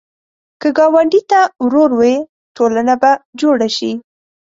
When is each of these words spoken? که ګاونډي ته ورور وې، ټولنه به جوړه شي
که 0.61 0.69
ګاونډي 0.77 1.21
ته 1.31 1.39
ورور 1.63 1.91
وې، 1.99 2.15
ټولنه 2.57 2.93
به 3.01 3.11
جوړه 3.39 3.67
شي 3.77 3.91